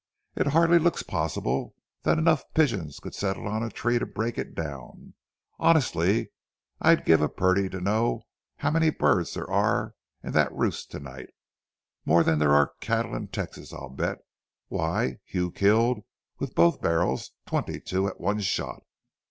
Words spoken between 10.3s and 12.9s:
that roost to night. More than there are